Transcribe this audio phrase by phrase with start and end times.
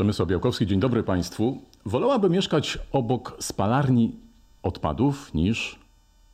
[0.00, 1.58] Przemysław Białkowski, dzień dobry Państwu.
[1.86, 4.12] Wolałabym mieszkać obok spalarni
[4.62, 5.78] odpadów niż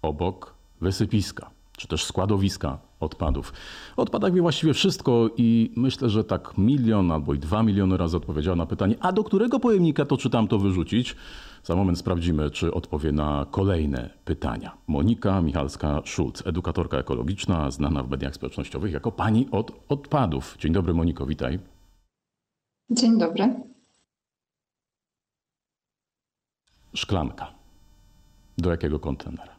[0.02, 3.52] obok wysypiska, czy też składowiska odpadów.
[3.96, 8.16] O odpadach wie właściwie wszystko i myślę, że tak milion albo i dwa miliony razy
[8.16, 11.16] odpowiedziała na pytanie, a do którego pojemnika to czy tam to wyrzucić?
[11.64, 14.76] Za moment sprawdzimy, czy odpowie na kolejne pytania.
[14.86, 20.56] Monika Michalska-Szulc, edukatorka ekologiczna, znana w mediach społecznościowych jako pani od odpadów.
[20.58, 21.75] Dzień dobry Moniko, witaj.
[22.90, 23.54] Dzień dobry.
[26.94, 27.54] Szklanka.
[28.58, 29.56] Do jakiego kontenera?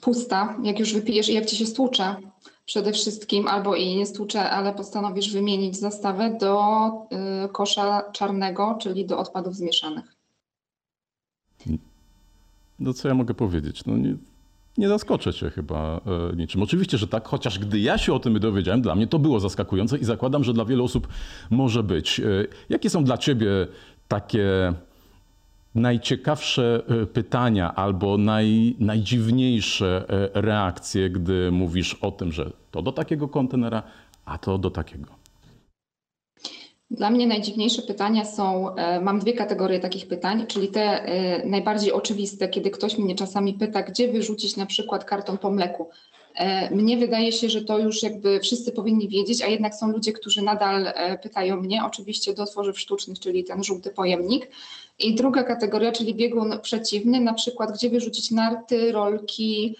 [0.00, 2.16] Pusta, jak już wypijesz i jak ci się stłucze
[2.64, 6.88] przede wszystkim, albo i nie stłucze, ale postanowisz wymienić zastawę do
[7.44, 10.14] y, kosza czarnego, czyli do odpadów zmieszanych.
[12.78, 13.84] No co ja mogę powiedzieć?
[13.84, 14.16] No nie,
[14.78, 16.00] nie zaskoczę cię chyba
[16.32, 16.62] e, niczym.
[16.62, 19.98] Oczywiście, że tak, chociaż gdy ja się o tym dowiedziałem, dla mnie to było zaskakujące
[19.98, 21.08] i zakładam, że dla wielu osób
[21.50, 22.20] może być.
[22.20, 22.24] E,
[22.68, 23.48] jakie są dla ciebie
[24.08, 24.72] takie
[25.74, 30.04] najciekawsze e, pytania albo naj, najdziwniejsze
[30.34, 33.82] reakcje, gdy mówisz o tym, że to do takiego kontenera,
[34.24, 35.17] a to do takiego?
[36.90, 41.92] Dla mnie najdziwniejsze pytania są, e, mam dwie kategorie takich pytań, czyli te e, najbardziej
[41.92, 45.88] oczywiste, kiedy ktoś mnie czasami pyta, gdzie wyrzucić na przykład karton po mleku.
[46.34, 50.12] E, mnie wydaje się, że to już jakby wszyscy powinni wiedzieć, a jednak są ludzie,
[50.12, 54.48] którzy nadal pytają mnie, oczywiście do tworzyw sztucznych, czyli ten żółty pojemnik.
[54.98, 59.76] I druga kategoria, czyli biegun przeciwny, na przykład gdzie wyrzucić narty, rolki,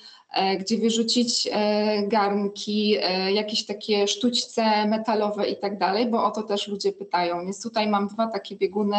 [0.60, 6.42] gdzie wyrzucić e, garnki, e, jakieś takie sztućce metalowe i tak dalej, bo o to
[6.42, 7.44] też ludzie pytają.
[7.44, 8.96] Więc tutaj mam dwa takie bieguny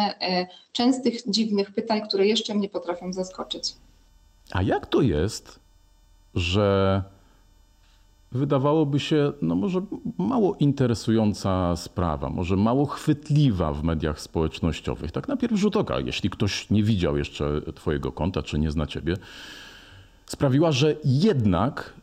[0.72, 3.74] częstych, dziwnych pytań, które jeszcze mnie potrafią zaskoczyć.
[4.52, 5.60] A jak to jest,
[6.34, 7.02] że
[8.32, 9.80] wydawałoby się, no może
[10.18, 15.12] mało interesująca sprawa, może mało chwytliwa w mediach społecznościowych.
[15.12, 18.86] Tak na pierwszy rzut oka, jeśli ktoś nie widział jeszcze Twojego konta, czy nie zna
[18.86, 19.16] Ciebie,
[20.30, 21.94] sprawiła, że jednak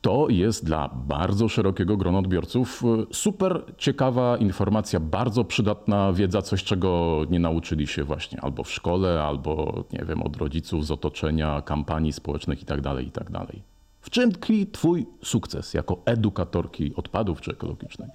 [0.00, 6.64] to jest dla bardzo szerokiego grona odbiorców e, super ciekawa informacja, bardzo przydatna wiedza, coś
[6.64, 11.62] czego nie nauczyli się właśnie albo w szkole, albo nie wiem, od rodziców z otoczenia,
[11.62, 12.82] kampanii społecznych itd.
[12.82, 13.30] Tak itd.
[13.32, 13.56] Tak
[14.00, 18.08] w czym tkwi Twój sukces jako edukatorki odpadów czy ekologicznej?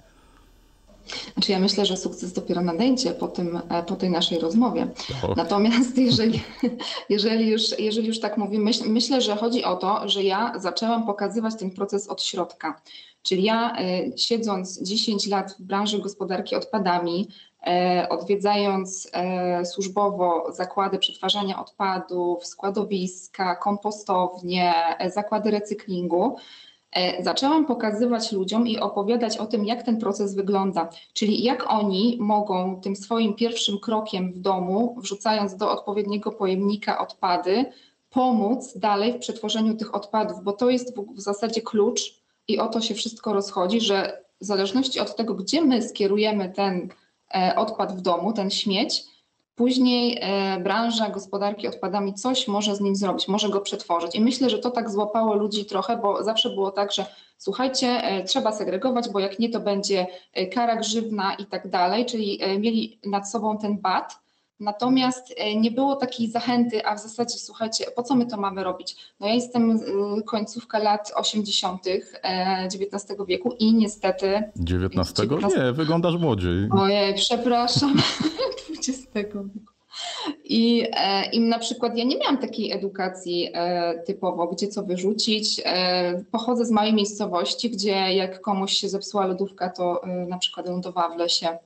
[1.34, 4.86] Znaczy ja myślę, że sukces dopiero nadejdzie po, tym, e, po tej naszej rozmowie.
[5.36, 6.42] Natomiast jeżeli,
[7.08, 11.06] jeżeli, już, jeżeli już tak mówimy, myśl, myślę, że chodzi o to, że ja zaczęłam
[11.06, 12.80] pokazywać ten proces od środka.
[13.22, 17.28] Czyli ja y, siedząc 10 lat w branży gospodarki odpadami,
[18.02, 19.10] y, odwiedzając
[19.64, 24.74] służbowo zakłady przetwarzania odpadów, składowiska, kompostownie,
[25.14, 26.71] zakłady recyklingu, E,
[27.20, 32.80] zaczęłam pokazywać ludziom i opowiadać o tym, jak ten proces wygląda, czyli jak oni mogą
[32.80, 37.64] tym swoim pierwszym krokiem w domu, wrzucając do odpowiedniego pojemnika odpady,
[38.10, 42.66] pomóc dalej w przetworzeniu tych odpadów, bo to jest w, w zasadzie klucz i o
[42.68, 46.88] to się wszystko rozchodzi, że w zależności od tego, gdzie my skierujemy ten
[47.34, 49.04] e, odpad w domu, ten śmieć,
[49.54, 54.14] Później e, branża gospodarki odpadami coś może z nim zrobić, może go przetworzyć.
[54.14, 57.06] I myślę, że to tak złapało ludzi trochę, bo zawsze było tak, że
[57.38, 62.06] słuchajcie, e, trzeba segregować, bo jak nie, to będzie e, kara grzywna i tak dalej,
[62.06, 64.22] czyli mieli nad sobą ten bat.
[64.60, 68.96] Natomiast nie było takiej zachęty, a w zasadzie słuchajcie, po co my to mamy robić?
[69.20, 69.80] No ja jestem
[70.26, 71.86] końcówka lat 80.
[72.64, 74.42] XIX wieku i niestety...
[74.72, 75.30] XIX?
[75.56, 76.68] Nie, wyglądasz młodziej.
[76.70, 77.94] Ojej, przepraszam.
[78.88, 79.48] XX wieku.
[80.44, 85.60] I e, im na przykład ja nie miałam takiej edukacji e, typowo, gdzie co wyrzucić.
[85.64, 90.68] E, pochodzę z małej miejscowości, gdzie jak komuś się zepsuła lodówka, to e, na przykład
[90.68, 91.58] lądowała w lesie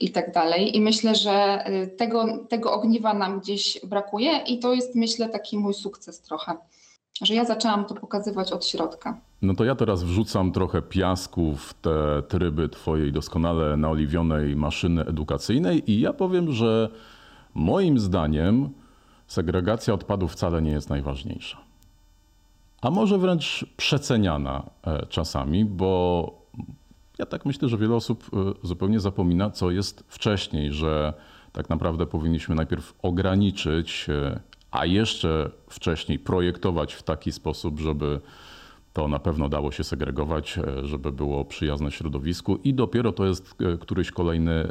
[0.00, 0.76] i tak dalej.
[0.76, 5.58] I myślę, że e, tego, tego ogniwa nam gdzieś brakuje i to jest myślę taki
[5.58, 6.56] mój sukces trochę
[7.22, 9.20] że ja zaczęłam to pokazywać od środka.
[9.42, 15.90] No to ja teraz wrzucam trochę piasku w te tryby twojej doskonale naoliwionej maszyny edukacyjnej
[15.90, 16.88] i ja powiem, że
[17.54, 18.70] moim zdaniem
[19.26, 21.58] segregacja odpadów wcale nie jest najważniejsza.
[22.82, 26.32] A może wręcz przeceniana e, czasami, bo
[27.18, 31.14] ja tak myślę, że wiele osób e, zupełnie zapomina, co jest wcześniej, że
[31.52, 34.40] tak naprawdę powinniśmy najpierw ograniczyć e,
[34.76, 38.20] a jeszcze wcześniej projektować w taki sposób, żeby
[38.92, 43.54] to na pewno dało się segregować, e, żeby było przyjazne środowisku i dopiero to jest
[43.60, 44.68] e, któryś kolejny e,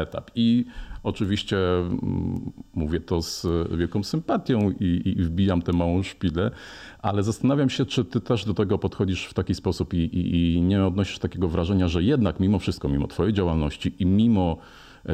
[0.00, 0.30] etap.
[0.34, 0.64] I
[1.02, 3.46] oczywiście mm, mówię to z
[3.78, 6.50] wielką sympatią i, i wbijam tę małą szpilę,
[6.98, 10.62] ale zastanawiam się, czy ty też do tego podchodzisz w taki sposób i, i, i
[10.62, 14.58] nie odnosisz takiego wrażenia, że jednak mimo wszystko, mimo twojej działalności i mimo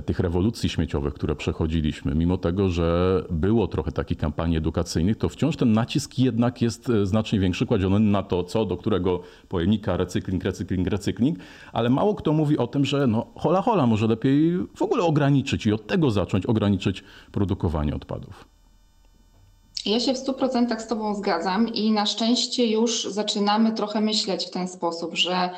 [0.07, 5.57] tych rewolucji śmieciowych, które przechodziliśmy, mimo tego, że było trochę takich kampanii edukacyjnych, to wciąż
[5.57, 10.45] ten nacisk jednak jest e, znacznie większy kładziony na to, co do którego pojemnika recykling,
[10.45, 11.39] recykling, recykling,
[11.73, 15.67] ale mało kto mówi o tym, że no hola hola, może lepiej w ogóle ograniczyć
[15.67, 18.58] i od tego zacząć ograniczyć produkowanie odpadów.
[19.87, 24.51] Ja się w 100% z Tobą zgadzam i na szczęście już zaczynamy trochę myśleć w
[24.51, 25.51] ten sposób, że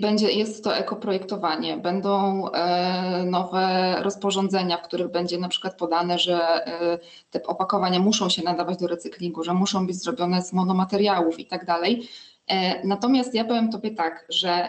[0.00, 6.66] będzie, jest to ekoprojektowanie, będą e, nowe rozporządzenia, w których będzie na przykład podane, że
[6.66, 6.98] e,
[7.30, 11.64] te opakowania muszą się nadawać do recyklingu, że muszą być zrobione z monomateriałów i tak
[11.64, 12.08] dalej.
[12.46, 14.68] E, natomiast ja powiem Tobie tak, że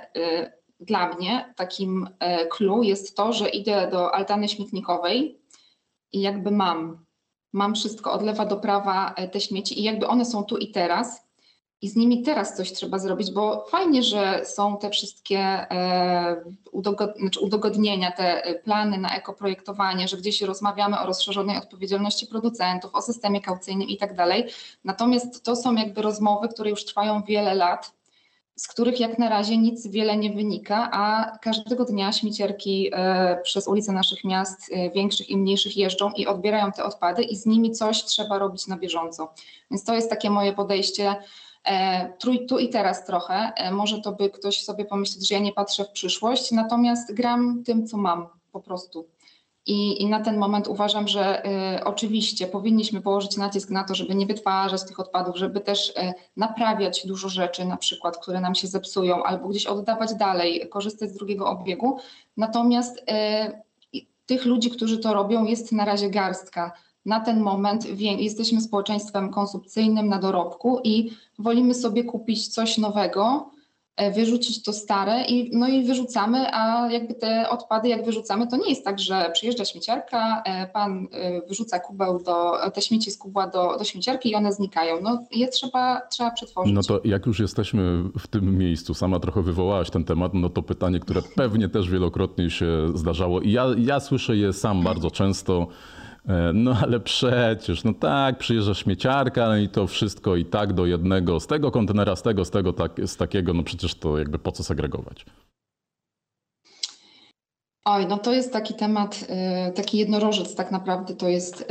[0.80, 2.10] dla mnie takim
[2.52, 5.40] clue jest to, że idę do altany śmietnikowej
[6.14, 7.05] i jakby mam
[7.56, 10.72] mam wszystko od lewa do prawa e, te śmieci i jakby one są tu i
[10.72, 11.26] teraz
[11.82, 16.44] i z nimi teraz coś trzeba zrobić, bo fajnie, że są te wszystkie e,
[17.20, 23.02] znaczy udogodnienia, te e, plany na ekoprojektowanie, że gdzieś rozmawiamy o rozszerzonej odpowiedzialności producentów, o
[23.02, 24.46] systemie kaucyjnym i tak dalej.
[24.84, 27.92] Natomiast to są jakby rozmowy, które już trwają wiele lat
[28.56, 33.68] z których jak na razie nic wiele nie wynika, a każdego dnia śmieciarki e, przez
[33.68, 37.72] ulice naszych miast, e, większych i mniejszych, jeżdżą i odbierają te odpady i z nimi
[37.72, 39.34] coś trzeba robić na bieżąco.
[39.72, 41.16] Więc to jest takie moje podejście.
[41.66, 42.14] E,
[42.48, 43.54] tu i teraz trochę.
[43.72, 47.88] Może to by ktoś sobie pomyśleć, że ja nie patrzę w przyszłość, natomiast gram tym,
[47.88, 49.08] co mam po prostu.
[49.68, 51.46] I, I, na ten moment uważam, że
[51.78, 56.14] y, oczywiście powinniśmy położyć nacisk na to, żeby nie wytwarzać tych odpadów, żeby też y,
[56.38, 61.18] naprawiać dużo rzeczy, na przykład, które nam się zepsują, albo gdzieś oddawać dalej, korzystać z
[61.18, 61.98] drugiego obiegu.
[62.38, 66.72] Natomiast y, tych ludzi, którzy to robią, jest na razie garstka.
[67.06, 73.50] Na ten moment jesteśmy społeczeństwem konsumpcyjnym na dorobku i wolimy sobie kupić coś nowego,
[74.16, 78.70] wyrzucić to stare i, no i wyrzucamy, a jakby te odpady jak wyrzucamy, to nie
[78.70, 83.48] jest tak, że przyjeżdża śmieciarka, e, pan e, wyrzuca kubeł do, te śmieci z kubła
[83.48, 85.02] do, do śmieciarki i one znikają.
[85.02, 86.74] No je trzeba, trzeba przetworzyć.
[86.74, 90.62] No to jak już jesteśmy w tym miejscu, sama trochę wywołałaś ten temat, no to
[90.62, 95.68] pytanie, które pewnie też wielokrotnie się zdarzało i ja, ja słyszę je sam bardzo często,
[95.68, 96.05] E,
[96.54, 101.40] no ale przecież, no tak, przyjeżdża śmieciarka, no i to wszystko i tak do jednego,
[101.40, 104.52] z tego kontenera, z tego, z tego, tak, z takiego, no przecież to jakby po
[104.52, 105.26] co segregować?
[107.88, 109.26] Oj, no to jest taki temat,
[109.70, 111.66] y, taki jednorożec tak naprawdę to jest, y,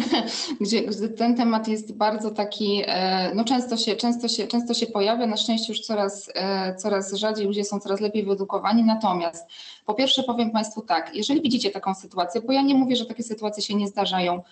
[0.60, 2.86] gdzie, ten temat jest bardzo taki, y,
[3.34, 6.30] no często się, często się, często się pojawia, na szczęście już coraz,
[6.78, 9.46] coraz rzadziej, ludzie są coraz lepiej wyedukowani, natomiast
[9.86, 13.22] po pierwsze powiem Państwu tak, jeżeli widzicie taką sytuację, bo ja nie mówię, że takie
[13.22, 14.42] sytuacje się nie zdarzają,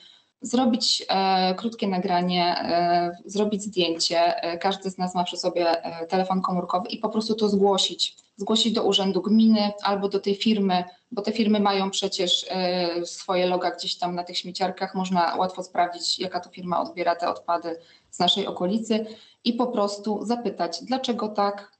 [0.42, 4.42] zrobić e, krótkie nagranie, e, zrobić zdjęcie.
[4.42, 5.66] E, każdy z nas ma przy sobie
[6.08, 8.16] telefon komórkowy i po prostu to zgłosić.
[8.40, 13.46] Zgłosić do urzędu gminy albo do tej firmy, bo te firmy mają przecież e, swoje
[13.46, 14.94] loga gdzieś tam na tych śmieciarkach.
[14.94, 17.76] Można łatwo sprawdzić, jaka to firma odbiera te odpady
[18.10, 19.06] z naszej okolicy
[19.44, 21.79] i po prostu zapytać, dlaczego tak,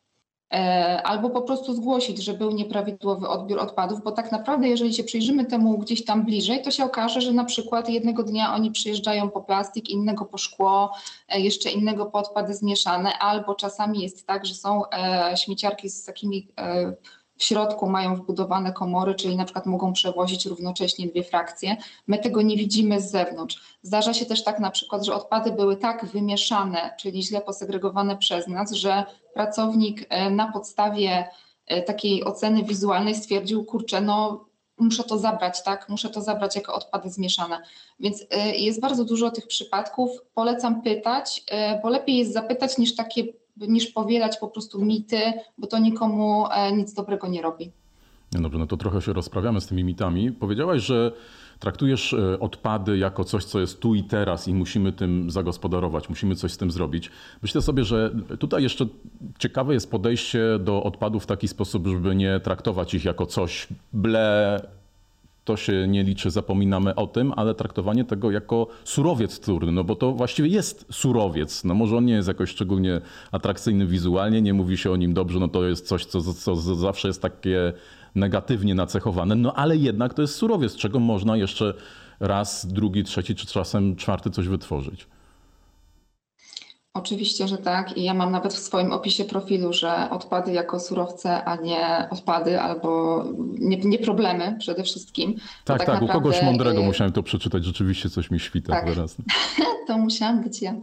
[1.05, 5.45] albo po prostu zgłosić, że był nieprawidłowy odbiór odpadów, bo tak naprawdę, jeżeli się przyjrzymy
[5.45, 9.41] temu gdzieś tam bliżej, to się okaże, że na przykład jednego dnia oni przyjeżdżają po
[9.41, 10.93] plastik, innego po szkło,
[11.29, 16.05] e, jeszcze innego po odpady zmieszane, albo czasami jest tak, że są e, śmieciarki z
[16.05, 16.49] takimi
[17.41, 21.77] w środku mają wbudowane komory, czyli na przykład mogą przewozić równocześnie dwie frakcje.
[22.07, 23.79] My tego nie widzimy z zewnątrz.
[23.83, 28.49] Zdarza się też tak na przykład, że odpady były tak wymieszane, czyli źle posegregowane przez
[28.49, 31.29] nas, że pracownik e, na podstawie
[31.67, 34.45] e, takiej oceny wizualnej stwierdził, kurczę, no
[34.79, 35.89] muszę to zabrać, tak?
[35.89, 37.63] Muszę to zabrać jako odpady zmieszane.
[38.01, 40.11] Więc e, jest bardzo dużo tych przypadków.
[40.35, 41.45] Polecam pytać,
[41.83, 43.25] bo lepiej jest zapytać niż takie
[43.69, 45.21] niż powielać po prostu mity,
[45.59, 47.71] bo to nikomu e, nic dobrego nie robi.
[48.33, 50.33] No dobrze, no to trochę się rozprawiamy z tymi mitami.
[50.33, 51.13] Powiedziałaś, że
[51.59, 56.35] traktujesz e, odpady jako coś, co jest tu i teraz i musimy tym zagospodarować, musimy
[56.35, 57.11] coś z tym zrobić.
[57.43, 58.87] Myślę sobie, że tutaj jeszcze
[59.39, 64.61] ciekawe jest podejście do odpadów w taki sposób, żeby nie traktować ich jako coś ble,
[65.45, 69.97] to się nie liczy, zapominamy o tym, ale traktowanie tego jako surowiec wtórny, no bo
[69.97, 71.65] to właściwie jest surowiec.
[71.65, 73.01] No może on nie jest jakoś szczególnie
[73.33, 77.09] atrakcyjny wizualnie, nie mówi się o nim dobrze, no to jest coś, co, co zawsze
[77.09, 77.73] jest takie
[78.15, 81.75] negatywnie nacechowane, no ale jednak to jest surowiec, z czego można jeszcze
[82.21, 85.07] raz, drugi, trzeci czy czasem czwarty coś wytworzyć.
[86.95, 87.97] Oczywiście, że tak.
[87.97, 92.61] I ja mam nawet w swoim opisie profilu, że odpady jako surowce, a nie odpady
[92.61, 93.25] albo
[93.59, 95.35] nie, nie problemy przede wszystkim.
[95.65, 98.85] Tak, tak, tak u kogoś mądrego y, musiałem to przeczytać, rzeczywiście coś mi świta tak.
[98.85, 99.17] teraz.
[99.87, 100.75] to musiałam być ja.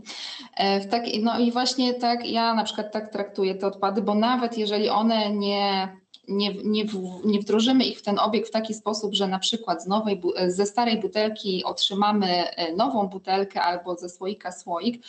[0.58, 4.16] E, w tak, no i właśnie tak, ja na przykład tak traktuję te odpady, bo
[4.16, 5.98] nawet jeżeli one nie
[6.28, 6.86] nie, nie,
[7.26, 10.66] nie wdrożymy ich w ten obieg w taki sposób, że na przykład z nowej, ze
[10.66, 12.44] starej butelki otrzymamy
[12.78, 15.04] nową butelkę albo ze słoika słoik,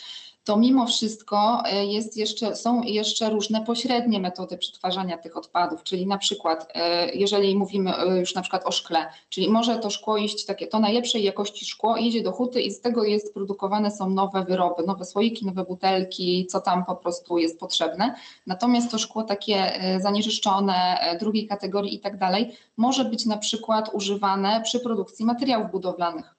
[0.49, 6.07] to mimo wszystko e, jest jeszcze, są jeszcze różne pośrednie metody przetwarzania tych odpadów, czyli
[6.07, 10.17] na przykład e, jeżeli mówimy e, już na przykład o szkle, czyli może to szkło
[10.17, 14.09] iść takie, to najlepszej jakości szkło idzie do huty i z tego jest produkowane są
[14.09, 18.15] nowe wyroby, nowe słoiki, nowe butelki, co tam po prostu jest potrzebne.
[18.47, 24.61] Natomiast to szkło takie zanieczyszczone, drugiej kategorii i tak dalej, może być na przykład używane
[24.61, 26.38] przy produkcji materiałów budowlanych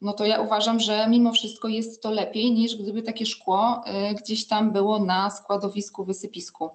[0.00, 4.14] no to ja uważam, że mimo wszystko jest to lepiej niż gdyby takie szkło y,
[4.14, 6.70] gdzieś tam było na składowisku, wysypisku.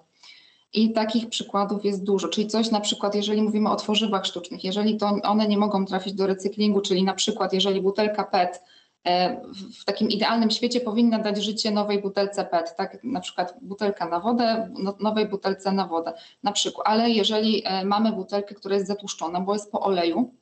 [0.73, 4.97] I takich przykładów jest dużo, czyli coś na przykład, jeżeli mówimy o tworzywach sztucznych, jeżeli
[4.97, 8.61] to one nie mogą trafić do recyklingu, czyli na przykład jeżeli butelka PET
[9.03, 9.41] e,
[9.81, 13.03] w takim idealnym świecie powinna dać życie nowej butelce PET, tak?
[13.03, 17.85] Na przykład butelka na wodę, no, nowej butelce na wodę, na przykład, ale jeżeli e,
[17.85, 20.33] mamy butelkę, która jest zatłuszczona, bo jest po oleju,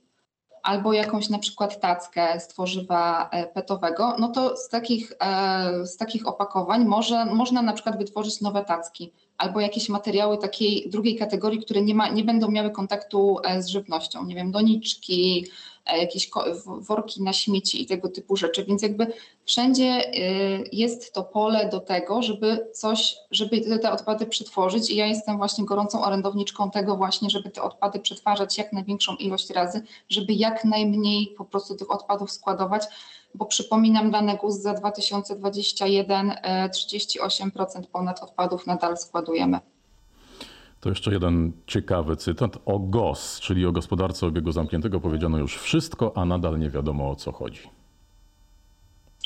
[0.64, 5.98] albo jakąś na przykład tackę z tworzywa e, petowego, no to z takich, e, z
[5.98, 11.60] takich opakowań może, można na przykład wytworzyć nowe tacki albo jakieś materiały takiej drugiej kategorii,
[11.60, 15.48] które nie, ma, nie będą miały kontaktu e, z żywnością, nie wiem, doniczki,
[15.96, 16.30] jakieś
[16.66, 18.66] worki na śmieci i tego typu rzeczy.
[18.66, 19.14] Więc jakby
[19.46, 25.06] wszędzie y, jest to pole do tego, żeby coś, żeby te odpady przetworzyć i ja
[25.06, 30.34] jestem właśnie gorącą orędowniczką tego właśnie, żeby te odpady przetwarzać jak największą ilość razy, żeby
[30.34, 32.84] jak najmniej po prostu tych odpadów składować,
[33.36, 36.34] bo przypominam dane GUS za 2021
[36.70, 39.60] 38% e, ponad odpadów nadal składujemy.
[40.80, 42.58] To jeszcze jeden ciekawy cytat.
[42.66, 47.16] O GOS, czyli o gospodarce obiegu zamkniętego, powiedziano już wszystko, a nadal nie wiadomo o
[47.16, 47.62] co chodzi.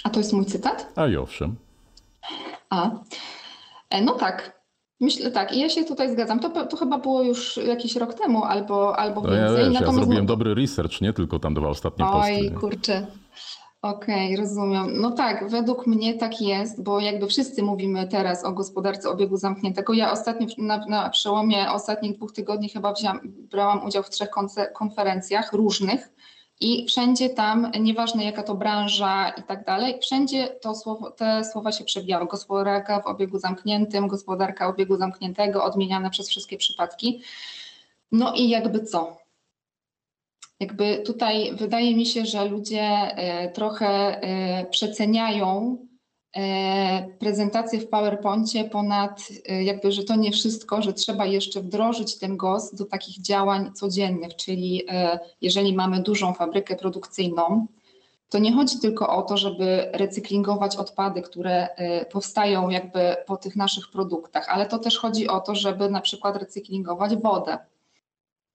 [0.03, 0.93] A to jest mój cytat?
[0.95, 1.55] A i owszem.
[2.69, 2.91] A,
[3.89, 4.61] e, no tak.
[4.99, 6.39] Myślę tak, i ja się tutaj zgadzam.
[6.39, 9.63] To, to chyba było już jakiś rok temu albo, albo no więcej.
[9.63, 12.31] Ja, wiesz, ja zrobiłem dobry research, nie tylko tam dwa ostatnie Oj, posty.
[12.33, 13.07] Oj, kurczę.
[13.81, 15.01] Okej, okay, rozumiem.
[15.01, 19.93] No tak, według mnie tak jest, bo jakby wszyscy mówimy teraz o gospodarce obiegu zamkniętego.
[19.93, 24.29] Ja ostatnio na, na przełomie ostatnich dwóch tygodni chyba brałam udział w trzech
[24.73, 26.09] konferencjach różnych
[26.59, 31.71] i wszędzie tam, nieważne jaka to branża i tak dalej, wszędzie to słowo, te słowa
[31.71, 32.27] się przewijały.
[32.27, 37.21] Gospodarka w obiegu zamkniętym, gospodarka obiegu zamkniętego, odmieniane przez wszystkie przypadki.
[38.11, 39.20] No i jakby co?
[40.61, 45.77] Jakby tutaj wydaje mi się, że ludzie e, trochę e, przeceniają
[46.37, 49.27] e, prezentację w PowerPoincie ponad
[49.61, 54.35] jakby, że to nie wszystko, że trzeba jeszcze wdrożyć ten GOS do takich działań codziennych,
[54.35, 54.83] czyli
[55.41, 57.67] jeżeli mamy dużą fabrykę produkcyjną,
[58.29, 61.67] to nie chodzi tylko o to, żeby recyklingować odpady, które
[62.11, 66.37] powstają jakby po tych naszych produktach, ale to też chodzi o to, żeby na przykład
[66.37, 67.57] recyklingować wodę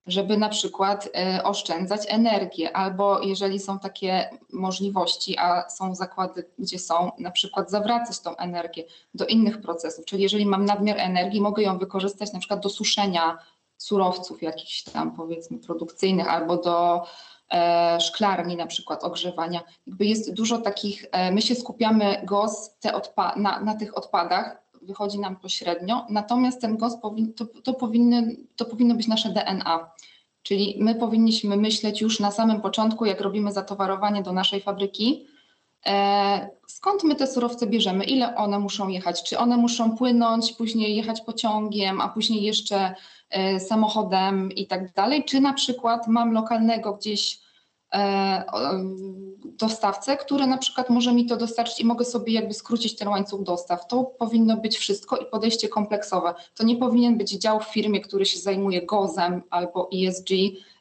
[0.06, 6.78] żeby na przykład e, oszczędzać energię, albo jeżeli są takie możliwości, a są zakłady, gdzie
[6.78, 8.84] są, na przykład zawracać tą energię
[9.14, 13.38] do innych procesów, czyli jeżeli mam nadmiar energii, mogę ją wykorzystać na przykład do suszenia
[13.78, 17.02] surowców jakichś tam powiedzmy produkcyjnych albo do
[17.52, 19.60] e, szklarni na przykład ogrzewania.
[19.86, 23.00] Jakby jest dużo takich, e, my się skupiamy GOS te
[23.36, 28.94] na, na tych odpadach, wychodzi nam pośrednio, natomiast ten powin, to, to, powinny, to powinno
[28.94, 29.90] być nasze DNA.
[30.42, 35.26] Czyli my powinniśmy myśleć już na samym początku, jak robimy zatowarowanie do naszej fabryki,
[35.86, 40.96] e, skąd my te surowce bierzemy, ile one muszą jechać, czy one muszą płynąć, później
[40.96, 42.94] jechać pociągiem, a później jeszcze
[43.30, 47.45] e, samochodem i tak dalej, czy na przykład mam lokalnego gdzieś
[49.44, 53.42] dostawcę, który na przykład może mi to dostarczyć i mogę sobie jakby skrócić ten łańcuch
[53.42, 53.86] dostaw.
[53.86, 56.34] To powinno być wszystko i podejście kompleksowe.
[56.54, 60.30] To nie powinien być dział w firmie, który się zajmuje GOZ-em albo ESG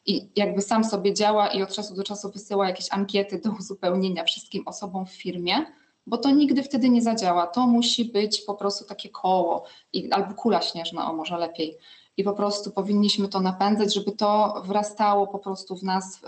[0.06, 4.24] i jakby sam sobie działa i od czasu do czasu wysyła jakieś ankiety do uzupełnienia
[4.24, 5.66] wszystkim osobom w firmie,
[6.06, 7.46] bo to nigdy wtedy nie zadziała.
[7.46, 11.78] To musi być po prostu takie koło i, albo kula śnieżna, o może lepiej
[12.16, 16.20] i po prostu powinniśmy to napędzać, żeby to wrastało po prostu w nas,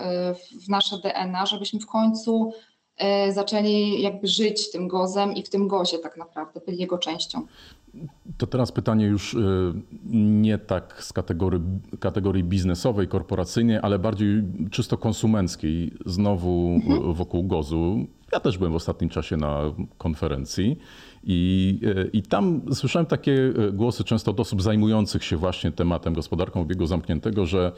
[0.65, 2.53] w nasze DNA, żebyśmy w końcu
[2.97, 7.45] e, zaczęli jakby żyć tym gozem i w tym gozie tak naprawdę, byli jego częścią.
[8.37, 9.39] To teraz pytanie już e,
[10.13, 11.61] nie tak z kategorii,
[11.99, 17.13] kategorii biznesowej, korporacyjnej, ale bardziej czysto konsumenckiej, znowu mhm.
[17.13, 18.05] wokół gozu.
[18.31, 19.61] Ja też byłem w ostatnim czasie na
[19.97, 20.77] konferencji
[21.23, 26.13] i, e, I tam słyszałem takie e, głosy często od osób zajmujących się właśnie tematem
[26.13, 27.71] gospodarką obiegu zamkniętego, że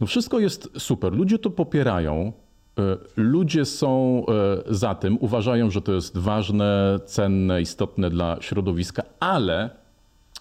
[0.00, 2.32] no wszystko jest super, ludzie to popierają,
[2.78, 4.24] e, ludzie są
[4.70, 9.70] za tym, uważają, że to jest ważne, cenne, istotne dla środowiska, ale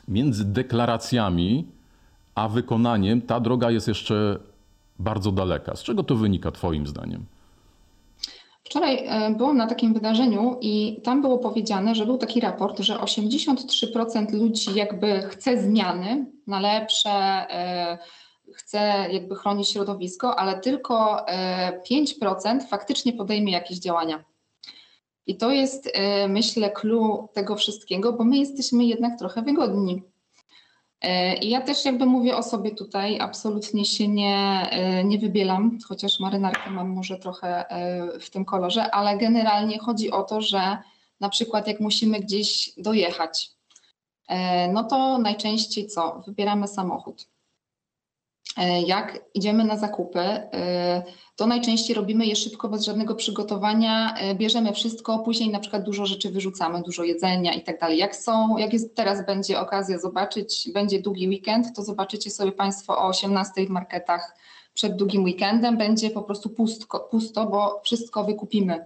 [0.07, 1.65] między deklaracjami
[2.35, 4.39] a wykonaniem ta droga jest jeszcze
[4.99, 5.75] bardzo daleka.
[5.75, 7.25] Z czego to wynika Twoim zdaniem?
[8.63, 12.95] Wczoraj e, byłam na takim wydarzeniu i tam było powiedziane, że był taki raport, że
[12.95, 17.97] 83% ludzi jakby chce zmiany na lepsze, e,
[18.53, 18.77] chce
[19.11, 21.25] jakby chronić środowisko, ale tylko
[21.89, 24.23] 5% e, faktycznie podejmie jakieś działania.
[25.27, 25.91] I to jest,
[26.29, 30.03] myślę, clue tego wszystkiego, bo my jesteśmy jednak trochę wygodni.
[31.03, 35.79] E, I ja też jakby mówię o sobie tutaj, absolutnie się nie, e, nie wybielam,
[35.87, 40.77] chociaż marynarkę mam może trochę e, w tym kolorze, ale generalnie chodzi o to, że
[41.19, 43.51] na przykład jak musimy gdzieś dojechać,
[44.73, 46.23] no to najczęściej co?
[46.27, 47.27] Wybieramy samochód.
[48.85, 50.19] Jak idziemy na zakupy,
[51.35, 56.05] to najczęściej robimy je szybko, bez żadnego przygotowania, e, bierzemy wszystko, później na przykład dużo
[56.05, 57.97] rzeczy wyrzucamy, dużo jedzenia i tak dalej.
[57.97, 62.97] Jak są, jak jest teraz będzie okazja zobaczyć, będzie długi weekend, to zobaczycie sobie Państwo
[62.97, 64.37] o 18 w marketach
[64.73, 68.85] przed długim weekendem, będzie po prostu pustko, pusto, bo wszystko wykupimy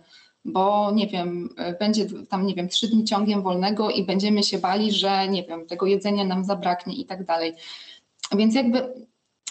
[0.49, 4.57] bo nie wiem, e, będzie tam, nie wiem, trzy dni ciągiem wolnego i będziemy się
[4.57, 7.53] bali, że nie wiem, tego jedzenia nam zabraknie i tak dalej.
[8.37, 9.07] Więc jakby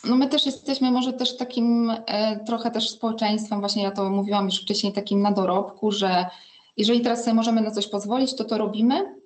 [0.08, 4.44] no my też jesteśmy może też takim e, trochę też społeczeństwem, właśnie ja to mówiłam
[4.44, 6.26] już wcześniej, takim na dorobku, że
[6.76, 9.16] jeżeli teraz sobie możemy na coś pozwolić, to to robimy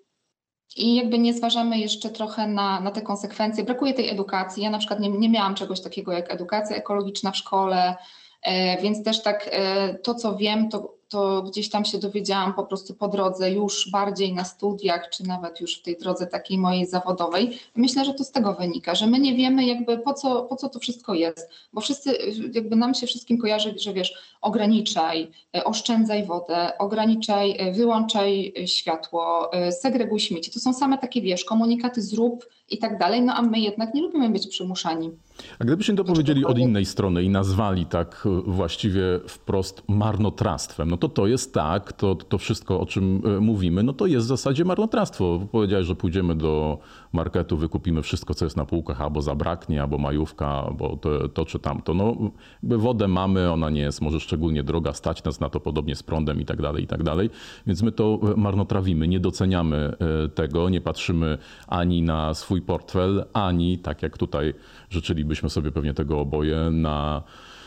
[0.77, 3.65] i jakby nie zważamy jeszcze trochę na, na te konsekwencje.
[3.65, 4.63] Brakuje tej edukacji.
[4.63, 7.97] Ja na przykład nie, nie miałam czegoś takiego jak edukacja ekologiczna w szkole,
[8.43, 12.67] e, więc też tak e, to, co wiem, to to gdzieś tam się dowiedziałam po
[12.67, 16.87] prostu po drodze, już bardziej na studiach, czy nawet już w tej drodze takiej mojej
[16.87, 17.59] zawodowej.
[17.77, 20.69] Myślę, że to z tego wynika, że my nie wiemy jakby po co, po co
[20.69, 22.19] to wszystko jest, bo wszyscy,
[22.53, 25.31] jakby nam się wszystkim kojarzy, że wiesz, ograniczaj,
[25.65, 30.51] oszczędzaj wodę, ograniczaj, wyłączaj światło, segreguj śmieci.
[30.51, 34.03] To są same takie, wiesz, komunikaty zrób, i tak dalej, no a my jednak nie
[34.03, 35.11] lubimy być przymuszani.
[35.59, 40.97] A gdybyśmy to powiedzieli od innej strony i nazwali tak e, właściwie wprost marnotrawstwem, no
[41.01, 44.29] to to jest tak, to, to wszystko o czym e, mówimy, no to jest w
[44.29, 45.47] zasadzie marnotrawstwo.
[45.53, 46.79] Powiedziałeś, że pójdziemy do
[47.13, 51.59] marketu, wykupimy wszystko, co jest na półkach, albo zabraknie, albo majówka, albo to, to czy
[51.59, 51.95] tamto.
[51.95, 52.17] No
[52.63, 56.41] wodę mamy, ona nie jest może szczególnie droga, stać nas na to podobnie z prądem
[56.41, 57.31] i tak dalej, i tak dalej.
[57.67, 59.93] Więc my to e, marnotrawimy, nie doceniamy
[60.35, 64.55] tego, nie patrzymy ani na swój portfel, ani tak jak tutaj
[64.91, 67.60] życzylibyśmy sobie pewnie tego oboje na e,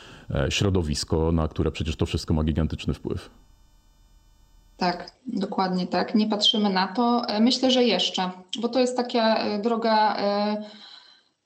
[0.50, 3.30] środowisko, na które przecież to wszystko ma gigantyczny wpływ.
[4.78, 6.15] Tak, dokładnie tak.
[6.15, 7.26] Nie patrzymy na to.
[7.28, 10.17] E, myślę, że jeszcze, bo to jest taka e, droga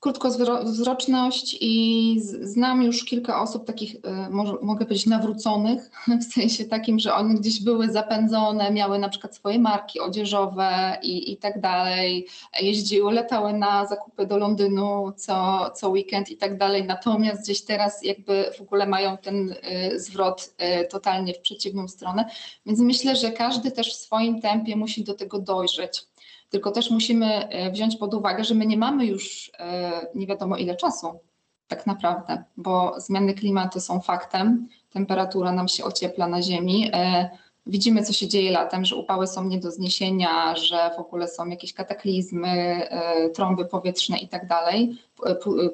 [0.00, 3.96] krótkowzroczność i znam już kilka osób takich,
[4.30, 5.90] może, mogę powiedzieć, nawróconych,
[6.28, 11.32] w sensie takim, że one gdzieś były zapędzone, miały na przykład swoje marki odzieżowe i,
[11.32, 12.26] i tak dalej,
[12.60, 18.04] jeździły, latały na zakupy do Londynu co, co weekend i tak dalej, natomiast gdzieś teraz
[18.04, 22.24] jakby w ogóle mają ten e, zwrot e, totalnie w przeciwną stronę,
[22.66, 26.08] więc myślę, że każdy też w swoim tempie musi do tego dojrzeć.
[26.50, 30.56] Tylko też musimy e, wziąć pod uwagę, że my nie mamy już e, nie wiadomo
[30.56, 31.20] ile czasu
[31.68, 36.90] tak naprawdę, bo zmiany klimatu są faktem, temperatura nam się ociepla na Ziemi.
[36.92, 37.30] E,
[37.66, 41.48] widzimy, co się dzieje latem, że upały są nie do zniesienia, że w ogóle są
[41.48, 42.88] jakieś kataklizmy,
[43.34, 44.98] trąby powietrzne i tak dalej.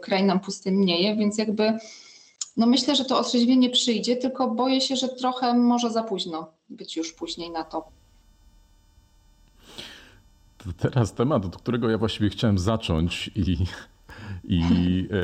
[0.02, 1.78] Kraj nam pustynnieje, więc jakby
[2.56, 6.96] no myślę, że to otrzeźwienie przyjdzie, tylko boję się, że trochę może za późno być
[6.96, 7.88] już później na to.
[10.72, 13.57] Teraz temat, od którego ja właściwie chciałem zacząć i,
[14.44, 14.62] i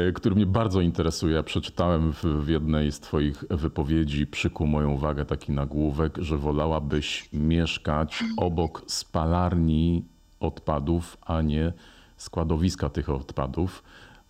[0.09, 1.43] e, który mnie bardzo interesuje.
[1.43, 8.25] Przeczytałem w, w jednej z Twoich wypowiedzi, przykuł moją uwagę taki nagłówek, że wolałabyś mieszkać
[8.37, 10.05] obok spalarni
[10.41, 11.73] odpadów, a nie
[12.17, 13.83] składowiska tych odpadów.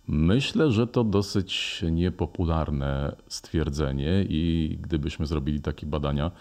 [0.07, 6.31] Myślę, że to dosyć niepopularne stwierdzenie i gdybyśmy zrobili takie badania,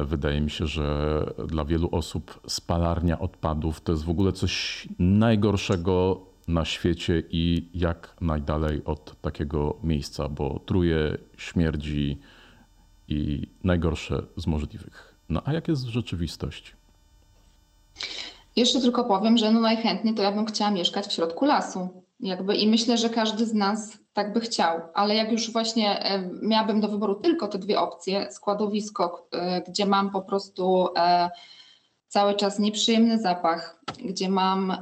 [0.00, 6.20] wydaje mi się, że dla wielu osób spalarnia odpadów to jest w ogóle coś najgorszego
[6.48, 12.18] na świecie i jak najdalej od takiego miejsca, bo truje, śmierdzi
[13.08, 15.14] i najgorsze z możliwych.
[15.28, 16.72] No a jak jest w rzeczywistości?
[18.56, 22.04] Jeszcze tylko powiem, że no najchętniej to ja bym chciała mieszkać w środku lasu.
[22.20, 26.30] Jakby I myślę, że każdy z nas tak by chciał, ale jak już właśnie e,
[26.42, 31.30] miałabym do wyboru tylko te dwie opcje, składowisko, e, gdzie mam po prostu e,
[32.08, 34.76] cały czas nieprzyjemny zapach, gdzie mam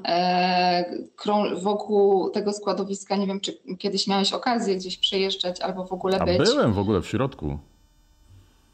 [1.62, 6.24] wokół tego składowiska, nie wiem, czy kiedyś miałeś okazję gdzieś przejeżdżać albo w ogóle A
[6.24, 6.38] być.
[6.38, 7.58] byłem w ogóle w środku.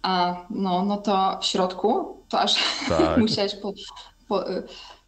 [0.03, 2.55] A, no, no to w środku, to aż
[2.89, 3.19] tak.
[3.21, 3.73] musiałeś po,
[4.29, 4.45] po,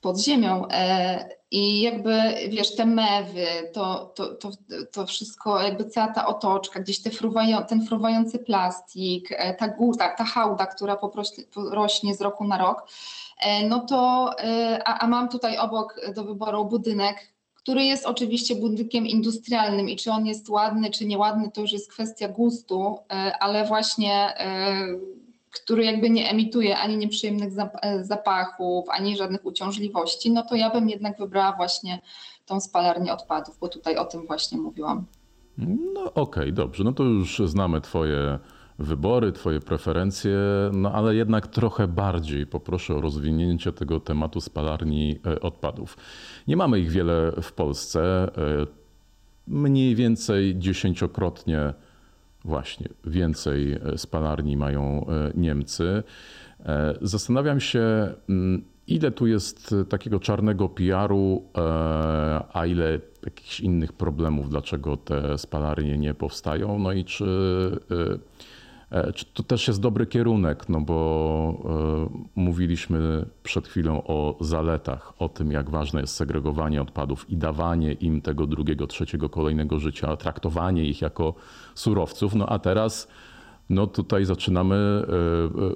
[0.01, 0.67] pod ziemią.
[0.71, 4.51] E, I jakby, wiesz, te mewy, to, to, to,
[4.93, 10.15] to wszystko, jakby cała ta otoczka, gdzieś te fruwają, ten fruwający plastik, e, ta góra,
[10.15, 12.87] ta hałda, która po prostu rośnie z roku na rok,
[13.41, 14.31] e, no to,
[14.85, 20.11] a, a mam tutaj obok do wyboru budynek, który jest oczywiście budynkiem industrialnym i czy
[20.11, 22.99] on jest ładny, czy nieładny, to już jest kwestia gustu,
[23.41, 24.35] ale właśnie
[25.51, 30.89] który jakby nie emituje ani nieprzyjemnych e, zapachów, ani żadnych uciążliwości, no to ja bym
[30.89, 32.01] jednak wybrała właśnie
[32.47, 35.05] tą spalarnię odpadów, bo tutaj o tym właśnie mówiłam.
[35.95, 38.39] No okej, okay, dobrze, no to już znamy Twoje
[38.79, 40.39] wybory, Twoje preferencje,
[40.73, 45.97] no ale jednak trochę bardziej poproszę o rozwinięcie tego tematu spalarni e, odpadów.
[46.49, 48.67] Nie mamy ich wiele w Polsce, e,
[49.47, 51.75] mniej więcej dziesięciokrotnie
[52.45, 56.03] Właśnie, więcej e, spalarni mają e, Niemcy.
[56.65, 61.45] E, zastanawiam się, mm, ile tu jest takiego czarnego PR-u,
[62.53, 66.79] a ile jakichś innych problemów, dlaczego te spalarnie nie powstają.
[66.79, 67.25] No i czy
[67.85, 68.21] czy
[69.35, 71.63] to też jest dobry kierunek, no bo
[72.05, 77.93] e, mówiliśmy przed chwilą o zaletach, o tym, jak ważne jest segregowanie odpadów i dawanie
[77.93, 81.35] im tego drugiego, trzeciego, kolejnego życia, traktowanie ich jako
[81.75, 82.35] surowców.
[82.35, 83.09] No a teraz
[83.69, 85.05] no tutaj zaczynamy e,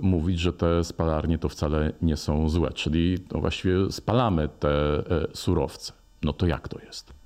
[0.01, 5.93] mówić, że te spalarnie to wcale nie są złe, czyli no właściwie spalamy te surowce.
[6.23, 7.24] No to jak to jest?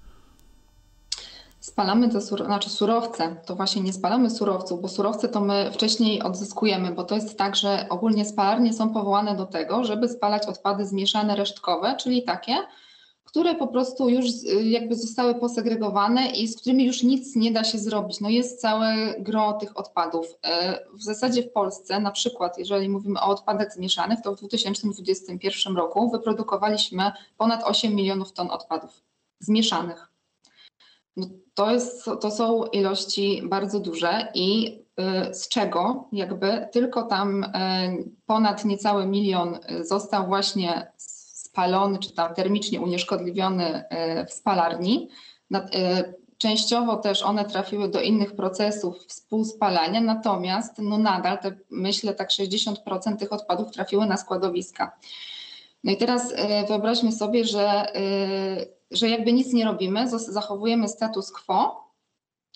[1.69, 6.23] Spalamy te sur znaczy surowce, to właśnie nie spalamy surowców, bo surowce to my wcześniej
[6.23, 10.87] odzyskujemy, bo to jest tak, że ogólnie spalarnie są powołane do tego, żeby spalać odpady
[10.87, 12.57] zmieszane resztkowe, czyli takie,
[13.25, 14.25] które po prostu już
[14.63, 18.21] jakby zostały posegregowane i z którymi już nic nie da się zrobić.
[18.21, 20.27] No jest całe gro tych odpadów.
[20.43, 25.77] E, w zasadzie w Polsce, na przykład, jeżeli mówimy o odpadach zmieszanych, to w 2021
[25.77, 29.03] roku wyprodukowaliśmy ponad 8 milionów ton odpadów
[29.41, 30.09] zmieszanych.
[31.19, 31.27] No
[31.59, 34.79] to, jest, to są ilości bardzo duże i
[35.31, 37.49] y, z czego jakby tylko tam y,
[38.27, 43.85] ponad niecały milion został właśnie spalony czy tam termicznie unieszkodliwiony
[44.23, 45.09] y, w spalarni.
[46.39, 53.17] Częściowo też one trafiły do innych procesów współspalania, natomiast no nadal te, myślę tak 60%
[53.19, 54.93] tych odpadów trafiły na składowiska.
[55.85, 56.35] No i teraz
[56.69, 57.93] wyobraźmy sobie, że
[58.91, 61.89] że jakby nic nie robimy, zachowujemy status quo.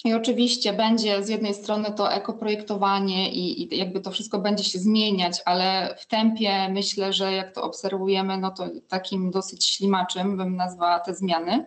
[0.04, 4.78] I oczywiście będzie z jednej strony to ekoprojektowanie i, i jakby to wszystko będzie się
[4.78, 10.56] zmieniać, ale w tempie myślę, że jak to obserwujemy, no to takim dosyć ślimaczym bym
[10.56, 11.66] nazwała te zmiany.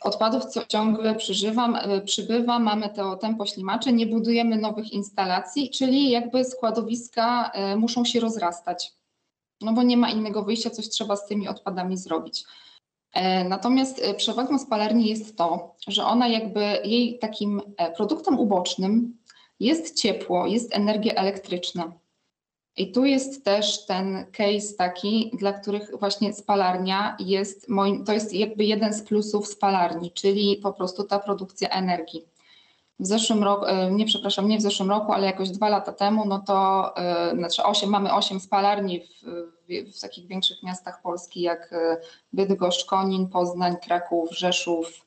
[0.00, 6.44] Odpadów ciągle przyżywa, e, przybywa, mamy to tempo ślimacze, nie budujemy nowych instalacji, czyli jakby
[6.44, 8.92] składowiska e, muszą się rozrastać.
[9.60, 12.44] No bo nie ma innego wyjścia, coś trzeba z tymi odpadami zrobić.
[13.12, 19.18] E, natomiast e, przewagą spalarni jest to, że ona jakby jej takim e, produktem ubocznym
[19.60, 21.92] jest ciepło, jest energia elektryczna.
[22.76, 28.34] I tu jest też ten case taki, dla których właśnie spalarnia jest, moim, to jest
[28.34, 32.29] jakby jeden z plusów spalarni, czyli po prostu ta produkcja energii
[33.00, 36.26] w zeszłym roku, e, nie przepraszam, nie w zeszłym roku, ale jakoś dwa lata temu,
[36.26, 39.24] no to e, znaczy 8, mamy osiem spalarni w,
[39.68, 41.96] w, w, takich większych miastach Polski jak e,
[42.32, 45.06] Bydgoszcz, Konin, Poznań, Kraków, Rzeszów.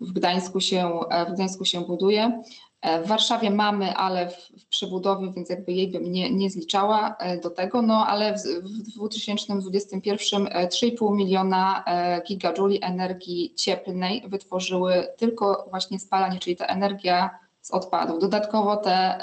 [0.00, 2.42] W Gdańsku się, w Gdańsku się buduje.
[2.84, 7.16] E, w Warszawie mamy, ale w, w przebudowie, więc jakby jej bym nie, nie zliczała
[7.18, 11.84] e, do tego, no ale w, w 2021 3,5 e, miliona
[12.28, 18.20] gigajouli energii cieplnej wytworzyły tylko właśnie spalanie, czyli ta energia z odpadów.
[18.20, 19.18] Dodatkowo te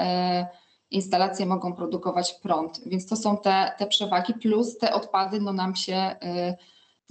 [0.92, 5.76] instalacje mogą produkować prąd, więc to są te, te przewagi, plus te odpady no nam
[5.76, 6.16] się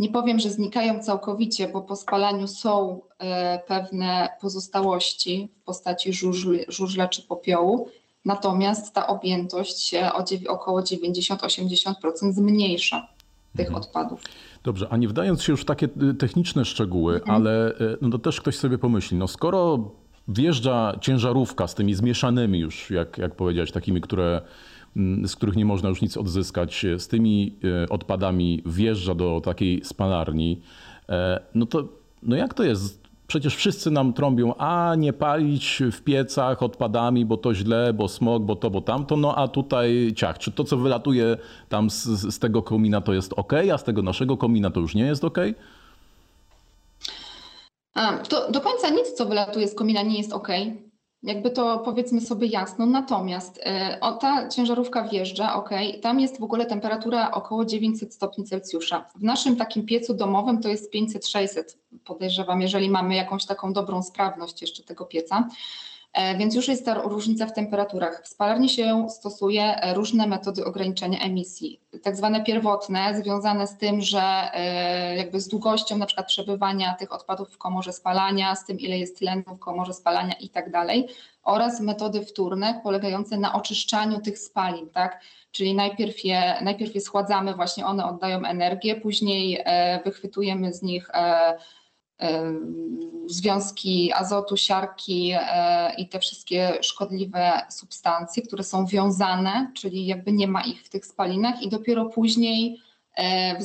[0.01, 6.61] nie powiem, że znikają całkowicie, bo po spalaniu są e, pewne pozostałości w postaci żużli,
[6.69, 7.89] żużla czy popiołu,
[8.25, 13.09] natomiast ta objętość się o około 90-80% zmniejsza
[13.57, 13.85] tych mhm.
[13.85, 14.23] odpadów.
[14.65, 17.37] Dobrze, a nie wdając się już w takie y, techniczne szczegóły, mhm.
[17.37, 19.91] ale y, no to też ktoś sobie pomyśli, no skoro
[20.29, 24.43] wjeżdża ciężarówka z tymi zmieszanymi już, jak, jak powiedziałeś, takimi, które
[25.24, 30.61] z których nie można już nic odzyskać, z tymi e, odpadami wjeżdża do takiej spalarni,
[31.09, 33.00] e, no to no jak to jest?
[33.26, 38.42] Przecież wszyscy nam trąbią, a nie palić w piecach odpadami, bo to źle, bo smog,
[38.42, 40.38] bo to, bo tamto, no a tutaj ciach.
[40.38, 41.37] Czy to, co wylatuje
[41.68, 44.94] tam z, z tego komina, to jest ok, a z tego naszego komina to już
[44.94, 45.38] nie jest ok?
[47.94, 50.48] A, to do końca nic, co wylatuje z komina, nie jest ok
[51.22, 52.87] Jakby to powiedzmy sobie jasno.
[52.87, 55.70] Natomiast e, o, ta ciężarówka wjeżdża, ok,
[56.02, 59.04] tam jest w ogóle temperatura około 900 stopni Celsjusza.
[59.16, 61.62] W naszym takim piecu domowym to jest 500-600,
[62.04, 65.48] podejrzewam, jeżeli mamy jakąś taką dobrą sprawność jeszcze tego pieca.
[66.12, 68.23] E, Więc już jest ta różnica w temperaturach.
[68.25, 74.01] W spalarni się stosuje e, różne metody ograniczenia emisji, tak zwane pierwotne, związane z tym,
[74.01, 78.81] że e, jakby z długością na przykład przebywania tych odpadów w komorze spalania, z tym
[78.81, 81.09] ile jest tlenu w komorze spalania i tak dalej,
[81.42, 85.20] oraz metody wtórne polegające na oczyszczaniu tych spalin, tak?
[85.53, 89.64] Czyli najpierw je, najpierw je schładzamy, właśnie one oddają energię, później
[90.05, 91.11] wychwytujemy z nich
[93.26, 100.48] związki azotu, siarki e, i te wszystkie szkodliwe substancje, które są wiązane, czyli jakby nie
[100.48, 102.80] ma ich w tych spalinach i dopiero później
[103.16, 103.59] e,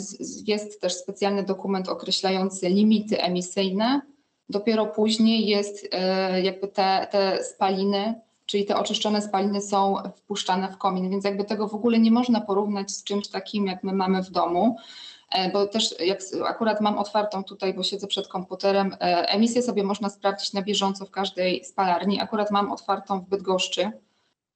[0.47, 4.01] jest też specjalny dokument określający limity emisyjne.
[4.49, 10.77] Dopiero później jest e, jakby te, te spaliny, czyli te oczyszczone spaliny są wpuszczane w
[10.77, 14.23] komin, więc jakby tego w ogóle nie można porównać z czymś takim, jak my mamy
[14.23, 14.77] w domu.
[15.31, 18.97] E, bo też jak akurat mam otwartą tutaj, bo siedzę przed komputerem, e,
[19.29, 22.21] emisję sobie można sprawdzić na bieżąco w każdej spalarni.
[22.21, 23.91] Akurat mam otwartą w Bydgoszczy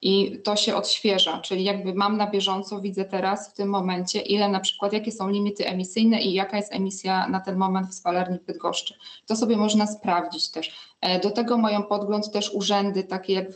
[0.02, 4.48] i to się odświeża, czyli jakby mam na bieżąco, widzę teraz w tym momencie, ile
[4.48, 8.38] na przykład, jakie są limity emisyjne i jaka jest emisja na ten moment w spalarni
[8.38, 8.94] w Bydgoszczy.
[9.26, 10.94] To sobie można sprawdzić też.
[11.00, 13.46] E, Do tego mają podgląd też urzędy, takie jak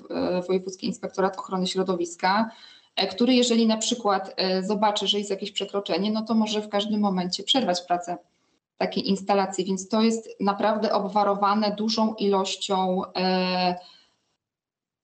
[0.47, 2.51] Wojewódzki Inspektorat Ochrony Środowiska,
[3.11, 7.01] który jeżeli na przykład e, zobaczy, że jest jakieś przekroczenie, no to może w każdym
[7.01, 8.17] momencie przerwać pracę
[8.77, 13.77] takiej instalacji, więc to jest naprawdę obwarowane dużą ilością e,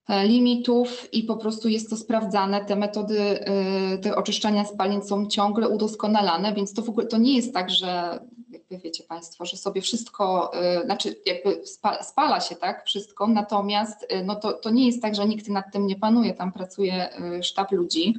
[0.09, 2.65] e, limitów i po prostu jest to sprawdzane.
[2.65, 7.35] Te metody e, te oczyszczania spalin są ciągle udoskonalane, więc to w ogóle to nie
[7.35, 8.19] jest tak, że
[8.71, 14.05] jakby wiecie Państwo, że sobie wszystko, e, znaczy jakby spa, spala się tak wszystko, natomiast
[14.09, 16.33] e, no to, to nie jest tak, że nikt nad tym nie panuje.
[16.33, 18.15] Tam pracuje e, sztab ludzi,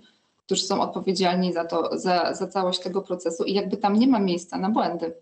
[0.47, 4.19] którzy są odpowiedzialni za to, za, za całość tego procesu i jakby tam nie ma
[4.19, 5.13] miejsca na błędy.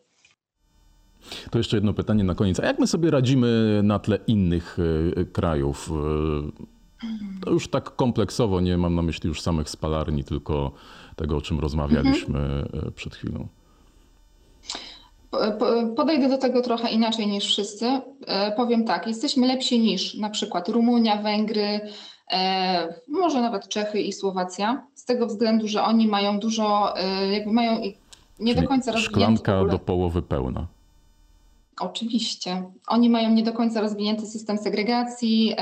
[1.51, 2.61] To jeszcze jedno pytanie na koniec.
[2.61, 4.79] A jak my sobie radzimy na tle innych
[5.33, 5.91] krajów?
[7.45, 10.73] To już tak kompleksowo, nie mam na myśli już samych spalarni, tylko
[11.17, 12.39] tego, o czym rozmawialiśmy
[12.73, 13.49] e, przed chwilą.
[15.31, 17.87] Po- po- Podejdę do tego trochę inaczej niż wszyscy.
[18.27, 21.81] E, Powiem tak, jesteśmy lepsi niż na przykład Rumunia, Węgry,
[22.33, 27.53] e, może nawet Czechy i Słowacja, z tego względu, że oni mają dużo, e, jakby
[27.53, 27.81] mają
[28.41, 30.67] nie do Czyli końca rozwinięty Szklanka do połowy pełna.
[31.81, 32.63] Oczywiście.
[32.87, 35.55] Oni mają nie do końca rozwinięty system segregacji,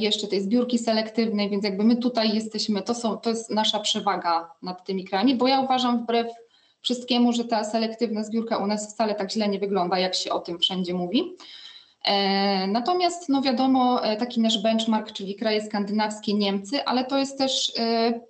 [0.00, 4.50] jeszcze tej zbiórki selektywnej, więc jakby my tutaj jesteśmy, to, są, to jest nasza przewaga
[4.62, 6.26] nad tymi krajami, bo ja uważam wbrew
[6.82, 10.40] wszystkiemu, że ta selektywna zbiórka u nas wcale tak źle nie wygląda, jak się o
[10.40, 11.36] tym wszędzie mówi.
[12.04, 17.38] E, Natomiast, no wiadomo, e, taki nasz benchmark, czyli kraje skandynawskie, Niemcy, ale to jest
[17.38, 18.20] też, e,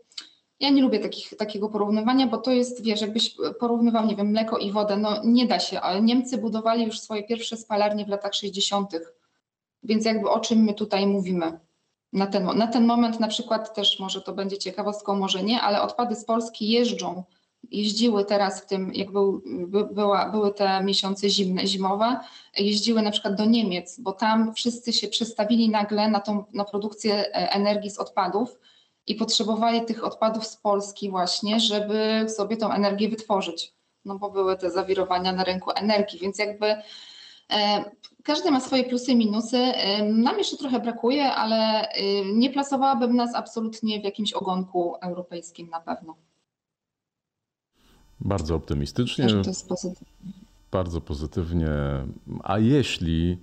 [0.60, 4.58] ja nie lubię takich, takiego porównywania, bo to jest, wiesz, jakbyś porównywał, nie wiem, mleko
[4.58, 8.34] i wodę, no nie da się, ale Niemcy budowali już swoje pierwsze spalarnie w latach
[8.34, 8.92] 60.,
[9.82, 11.60] więc jakby o czym my tutaj mówimy?
[12.12, 15.82] Na ten, na ten moment na przykład też może to będzie ciekawostką, może nie, ale
[15.82, 17.24] odpady z Polski jeżdżą,
[17.72, 22.20] jeździły teraz w tym, jak był, by, była, były te miesiące zimne, zimowe,
[22.58, 27.14] jeździły na przykład do Niemiec, bo tam wszyscy się przestawili nagle na tą na produkcję
[27.14, 28.58] e, energii z odpadów
[29.06, 33.74] i potrzebowali tych odpadów z Polski właśnie, żeby sobie tą energię wytworzyć.
[34.04, 36.66] No bo były te zawirowania na rynku energii, więc jakby
[37.52, 37.84] e,
[38.24, 39.58] każdy ma swoje plusy i minusy.
[39.58, 41.88] E, Nam jeszcze trochę brakuje, ale
[42.34, 46.16] nie plasowałabym nas absolutnie w jakimś ogonku europejskim na pewno.
[48.24, 50.32] Bardzo optymistycznie, że to jest pozytywne.
[50.72, 51.68] bardzo pozytywnie.
[52.42, 53.38] A jeśli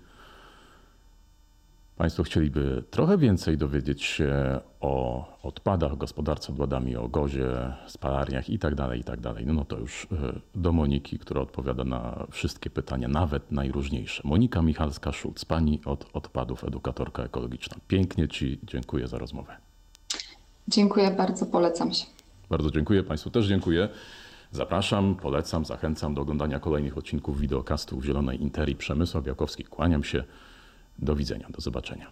[2.00, 8.76] Państwo chcieliby trochę więcej dowiedzieć się o odpadach, gospodarce odpadami, o gozie, spalarniach i tak
[8.76, 13.08] dalej, i tak dalej, no to już e, do Moniki, która odpowiada na wszystkie pytania,
[13.08, 14.22] nawet najróżniejsze.
[14.26, 17.78] Monika Michalska-Szulc, pani od odpadów, edukatorka ekologiczna.
[17.88, 19.58] Pięknie Ci dziękuję za rozmowę.
[20.68, 22.06] Dziękuję bardzo, polecam się.
[22.50, 23.90] Bardzo dziękuję, Państwu też dziękuję.
[24.52, 28.76] Zapraszam, polecam, zachęcam do oglądania kolejnych odcinków wideokastów Zielonej Interii.
[28.76, 30.24] Przemysław Białkowski, kłaniam się.
[31.00, 32.12] Do widzenia, do zobaczenia.